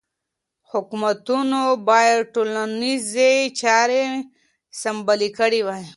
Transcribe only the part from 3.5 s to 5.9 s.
چارې سمبالې کړې وای.